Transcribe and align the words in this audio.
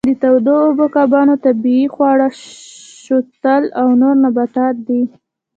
د 0.07 0.09
تودو 0.21 0.53
اوبو 0.65 0.85
کبانو 0.95 1.35
طبیعي 1.45 1.85
خواړه 1.93 2.27
شوتل 3.05 3.63
او 3.79 3.87
نور 4.01 4.15
نباتات 4.25 4.75
دي. 4.87 5.01